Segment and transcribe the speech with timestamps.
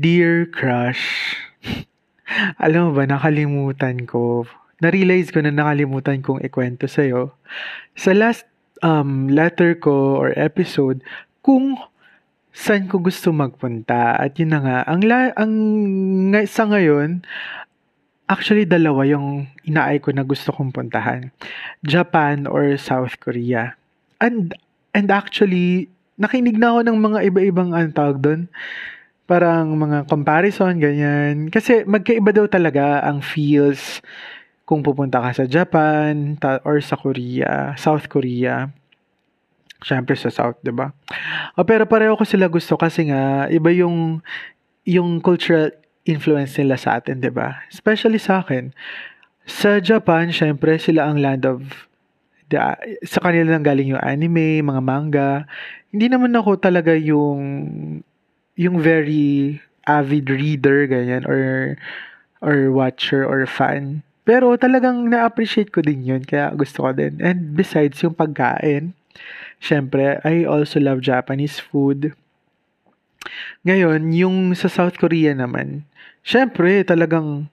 [0.00, 1.36] Dear Crush,
[2.64, 4.48] alam mo ba, nakalimutan ko.
[4.80, 7.36] Na-realize ko na nakalimutan kong ikwento sa'yo.
[8.00, 8.48] Sa last
[8.80, 11.04] um, letter ko or episode,
[11.44, 11.76] kung
[12.48, 14.16] saan ko gusto magpunta.
[14.16, 15.52] At yun na nga, ang, la, ang
[16.48, 17.20] sa ngayon,
[18.24, 21.28] actually dalawa yung inaay ko na gusto kong puntahan.
[21.84, 23.76] Japan or South Korea.
[24.16, 24.56] And,
[24.96, 28.48] and actually, nakinig na ako ng mga iba-ibang ang tawag doon
[29.30, 31.54] parang mga comparison, ganyan.
[31.54, 34.02] Kasi magkaiba daw talaga ang feels
[34.66, 38.66] kung pupunta ka sa Japan ta- or sa Korea, South Korea.
[39.86, 40.90] Siyempre sa South, 'di ba?
[41.54, 44.18] Oh, pero pareho ko sila gusto kasi nga iba yung
[44.82, 45.70] yung cultural
[46.02, 47.62] influence nila sa atin, 'di ba?
[47.70, 48.74] Especially sa akin.
[49.46, 51.62] Sa Japan, syempre sila ang land of
[52.50, 52.58] the,
[53.06, 55.30] sa kanila nang galing yung anime, mga manga.
[55.94, 57.38] Hindi naman ako talaga yung
[58.60, 59.56] yung very
[59.88, 61.74] avid reader ganyan or
[62.44, 64.04] or watcher or fan.
[64.28, 67.16] Pero talagang na-appreciate ko din yun, kaya gusto ko din.
[67.24, 68.92] And besides yung pagkain,
[69.58, 72.12] syempre, I also love Japanese food.
[73.64, 75.88] Ngayon, yung sa South Korea naman,
[76.20, 77.48] syempre, talagang,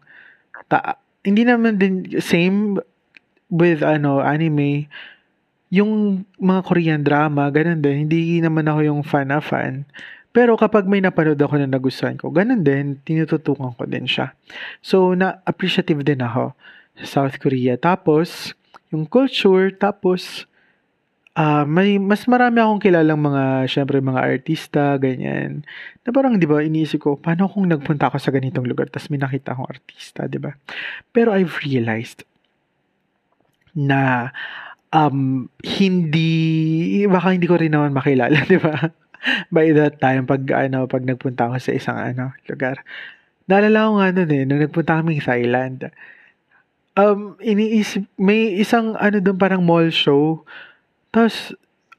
[0.67, 2.79] ta- hindi naman din same
[3.51, 4.87] with ano anime
[5.67, 9.83] yung mga Korean drama ganun din hindi naman ako yung fan na fan
[10.37, 14.37] pero kapag may napanood ako na nagustuhan ko, ganun din, tinututukan ko din siya.
[14.85, 16.53] So, na-appreciative din ako
[17.01, 17.73] sa South Korea.
[17.73, 18.53] Tapos,
[18.93, 20.45] yung culture, tapos,
[21.33, 25.65] uh, may, mas marami akong kilalang mga, syempre, mga artista, ganyan.
[26.05, 29.17] Na parang, di ba, iniisip ko, paano kung nagpunta ako sa ganitong lugar, tapos may
[29.17, 30.53] nakita akong artista, di ba?
[31.09, 32.21] Pero I've realized
[33.73, 34.29] na
[34.93, 38.85] um, hindi, baka hindi ko rin naman makilala, di ba?
[39.53, 42.81] By that time, pag, ano, pag nagpunta ako sa isang, ano, lugar,
[43.47, 45.91] naalala ko nga nun eh, nung nagpunta kami sa Thailand,
[46.97, 50.43] um, iniisip, may isang, ano doon, parang mall show,
[51.13, 51.55] tapos,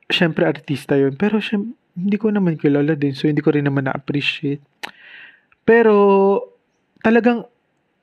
[0.09, 3.91] syempre, artista yun, pero, syempre, hindi ko naman kilala din, so hindi ko rin naman
[3.91, 4.63] na-appreciate.
[5.67, 5.95] Pero,
[7.03, 7.45] talagang,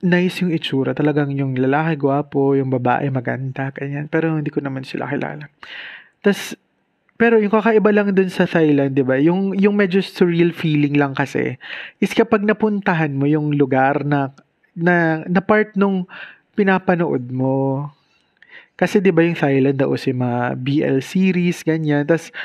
[0.03, 0.94] nice yung itsura.
[0.94, 4.06] Talagang yung lalaki gwapo, yung babae maganda, ganyan.
[4.12, 5.50] Pero hindi ko naman sila kilala.
[6.22, 6.53] Tapos,
[7.15, 9.15] pero yung kakaiba lang dun sa Thailand, 'di ba?
[9.23, 11.55] Yung yung medyo surreal feeling lang kasi
[12.03, 14.35] is kapag napuntahan mo yung lugar na
[14.75, 16.03] na, na part nung
[16.59, 17.87] pinapanood mo.
[18.75, 22.03] Kasi 'di ba yung Thailand daw si mga BL series ganyan.
[22.03, 22.35] Tapos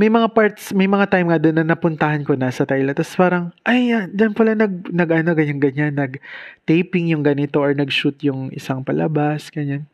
[0.00, 2.96] may mga parts, may mga time nga doon na napuntahan ko na sa Thailand.
[2.98, 6.18] Tapos parang, ay, diyan pala nag, nag ano, ganyan, ganyan, nag
[6.66, 9.86] taping yung ganito or nag-shoot yung isang palabas, ganyan.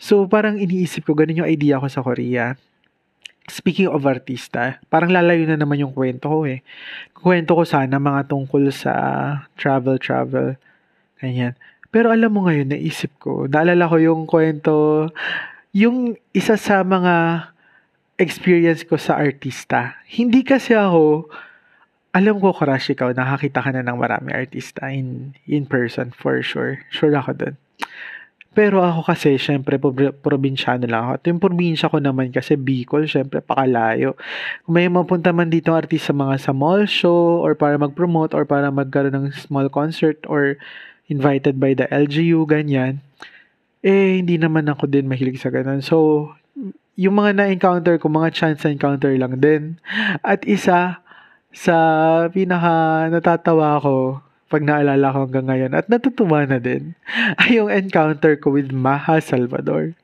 [0.00, 2.56] So, parang iniisip ko, ganun yung idea ko sa Korea
[3.50, 6.62] speaking of artista, parang lalayo na naman yung kwento ko eh.
[7.10, 8.92] Kwento ko sana mga tungkol sa
[9.58, 10.54] travel-travel.
[11.18, 11.58] Ganyan.
[11.90, 15.10] Pero alam mo ngayon, naisip ko, naalala ko yung kwento,
[15.74, 17.50] yung isa sa mga
[18.14, 19.98] experience ko sa artista.
[20.06, 21.26] Hindi kasi ako,
[22.14, 26.78] alam ko, crush ikaw, nakakita ka na ng marami artista in, in person, for sure.
[26.94, 27.54] Sure ako dun.
[28.50, 29.78] Pero ako kasi, syempre,
[30.18, 31.10] probinsyano lang ako.
[31.14, 34.18] At yung probinsya ko naman kasi Bicol, syempre, pakalayo.
[34.66, 38.42] Kung may mapunta man dito artist sa mga sa mall show or para mag-promote or
[38.42, 40.58] para magkaroon ng small concert or
[41.06, 42.98] invited by the LGU, ganyan,
[43.86, 45.78] eh, hindi naman ako din mahilig sa ganun.
[45.78, 46.28] So,
[46.98, 49.78] yung mga na-encounter ko, mga chance encounter lang din.
[50.26, 51.00] At isa,
[51.54, 51.76] sa
[52.30, 56.98] pinaka natatawa ko, pag naalala ko hanggang ngayon at natutuwa na din
[57.40, 59.94] ay yung encounter ko with Maha Salvador.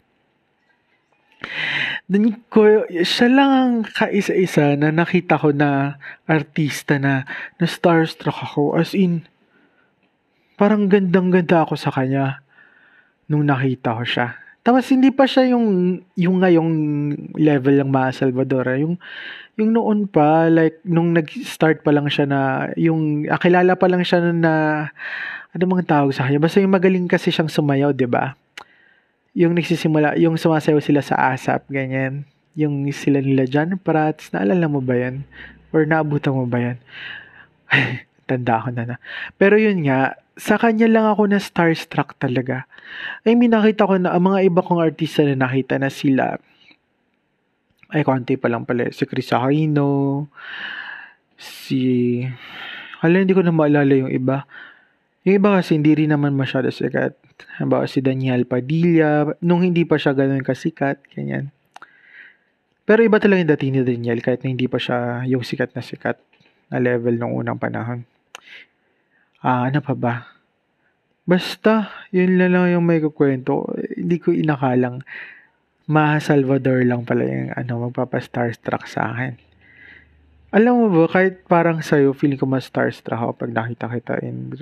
[2.07, 5.99] Dun ko, siya lang ang kaisa-isa na nakita ko na
[6.31, 7.27] artista na
[7.59, 8.79] na starstruck ako.
[8.79, 9.27] As in,
[10.55, 12.47] parang gandang-ganda ako sa kanya
[13.27, 14.46] nung nakita ko siya.
[14.67, 16.71] Tapos hindi pa siya yung yung ngayong
[17.39, 18.67] level ng Maha Salvador.
[18.67, 18.75] Ah.
[18.75, 18.99] Yung
[19.57, 22.41] yung noon pa, like, nung nag-start pa lang siya na,
[22.77, 24.53] yung, akilala pa lang siya na,
[25.57, 26.45] ano mga tawag sa kanya?
[26.45, 28.37] Basta yung magaling kasi siyang sumayaw, di ba?
[29.33, 32.29] Yung nagsisimula, yung sumasayaw sila sa ASAP, ganyan.
[32.53, 35.25] Yung sila nila John Prats, naalala mo ba yan?
[35.73, 36.77] Or naabutan mo ba yan?
[38.27, 38.97] Tanda ko na na.
[39.39, 42.67] Pero yun nga, sa kanya lang ako na starstruck talaga.
[43.25, 46.37] I mean, nakita ko na ang mga iba kong artista na nakita na sila,
[47.95, 48.91] ay, konti pa lang pala.
[48.91, 50.27] Si Chris Aquino,
[51.39, 52.19] si...
[52.99, 54.43] Hala, hindi ko na maalala yung iba.
[55.23, 57.15] Yung iba kasi hindi rin naman masyado sikat.
[57.57, 61.55] Halimbawa si Daniel Padilla, nung hindi pa siya ganun kasikat, ganyan.
[62.87, 65.83] Pero iba talaga yung dating ni Daniel kahit na hindi pa siya yung sikat na
[65.83, 66.19] sikat
[66.71, 68.07] na level nung unang panahon.
[69.45, 70.15] Ah, ano pa ba?
[71.27, 73.67] Basta, yun lang yung may kukwento.
[73.99, 75.03] Hindi ko inakalang
[75.87, 79.35] ma Salvador lang pala yung ano, magpapa-starstruck sa akin.
[80.55, 84.55] Alam mo ba, kahit parang sa'yo, feeling ko mas starstruck ako pag nakita kita in,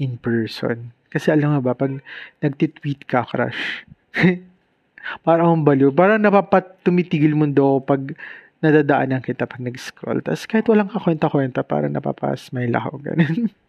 [0.00, 0.90] in person.
[1.08, 1.92] Kasi alam mo ba, pag
[2.40, 3.86] nagtitweet ka, crush,
[5.26, 5.92] parang ang baliw.
[5.92, 8.02] Parang napapat tumitigil mundo ako pag
[8.64, 10.24] nadadaanan kita pag nag-scroll.
[10.24, 12.98] Tapos kahit walang kakwenta-kwenta, parang napapasmile ako.
[13.04, 13.52] Ganun.